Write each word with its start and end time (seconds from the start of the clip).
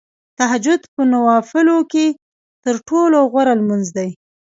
تهجد 0.39 0.81
په 0.93 1.01
نوافلو 1.13 1.77
کې 1.91 2.05
تر 2.63 2.75
ټولو 2.89 3.17
غوره 3.31 3.53
لمونځ 3.59 3.85
دی. 3.97 4.09